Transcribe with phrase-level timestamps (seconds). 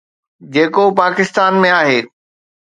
[0.53, 1.99] جيڪو پاڪستان ۾ آهي.